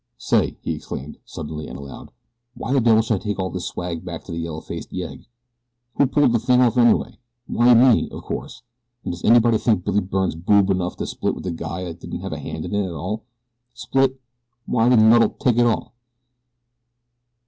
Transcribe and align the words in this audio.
"Say!" 0.17 0.57
he 0.63 0.73
exclaimed 0.73 1.19
suddenly 1.25 1.67
and 1.67 1.77
aloud, 1.77 2.09
"Why 2.55 2.73
the 2.73 2.81
devil 2.81 3.03
should 3.03 3.17
I 3.17 3.17
take 3.23 3.37
all 3.37 3.51
this 3.51 3.67
swag 3.67 4.03
back 4.03 4.23
to 4.23 4.31
that 4.31 4.37
yellow 4.39 4.59
faced 4.59 4.91
yegg? 4.91 5.27
Who 5.97 6.07
pulled 6.07 6.33
this 6.33 6.43
thing 6.45 6.59
off 6.59 6.75
anyway? 6.75 7.19
Why 7.45 7.75
me, 7.75 8.09
of 8.09 8.23
course, 8.23 8.63
and 9.03 9.13
does 9.13 9.23
anybody 9.23 9.59
think 9.59 9.85
Billy 9.85 10.01
Byrne's 10.01 10.33
boob 10.33 10.71
enough 10.71 10.97
to 10.97 11.05
split 11.05 11.35
with 11.35 11.45
a 11.45 11.51
guy 11.51 11.83
that 11.83 11.99
didn't 11.99 12.21
have 12.21 12.33
a 12.33 12.39
hand 12.39 12.65
in 12.65 12.73
it 12.73 12.87
at 12.87 12.93
all. 12.95 13.25
Split! 13.75 14.19
Why 14.65 14.89
the 14.89 14.97
nut'll 14.97 15.35
take 15.39 15.57
it 15.59 15.67
all! 15.67 15.93